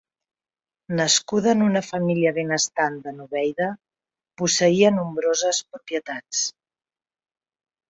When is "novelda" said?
3.19-3.69